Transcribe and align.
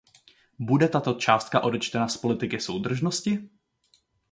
Bude 0.59 0.89
tato 0.89 1.13
částka 1.13 1.61
odečtena 1.63 2.07
z 2.07 2.17
politiky 2.17 2.59
soudržnosti? 2.59 3.49